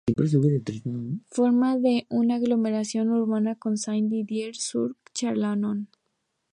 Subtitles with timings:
[1.27, 1.75] Forma
[2.09, 5.85] una aglomeración urbana con Saint-Didier-sur-Chalaronne.